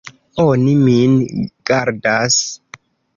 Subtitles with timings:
[0.43, 1.13] Oni min
[1.71, 2.39] gardas.